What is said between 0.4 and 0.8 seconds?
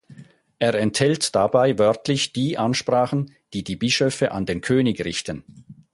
Er